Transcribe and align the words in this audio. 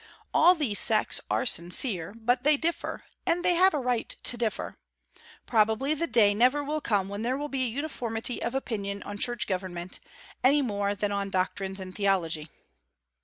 All 0.33 0.55
these 0.55 0.79
sects 0.79 1.21
are 1.29 1.45
sincere; 1.45 2.11
but 2.17 2.41
they 2.41 2.57
differ, 2.57 3.03
and 3.27 3.45
they 3.45 3.53
have 3.53 3.75
a 3.75 3.79
right 3.79 4.09
to 4.23 4.35
differ. 4.35 4.77
Probably 5.45 5.93
the 5.93 6.07
day 6.07 6.33
never 6.33 6.63
will 6.63 6.81
come 6.81 7.07
when 7.07 7.21
there 7.21 7.37
will 7.37 7.49
be 7.49 7.67
uniformity 7.67 8.41
of 8.41 8.55
opinion 8.55 9.03
on 9.03 9.19
church 9.19 9.45
government, 9.45 9.99
any 10.43 10.63
more 10.63 10.95
than 10.95 11.11
on 11.11 11.29
doctrines 11.29 11.79
in 11.79 11.91
theology. 11.91 12.49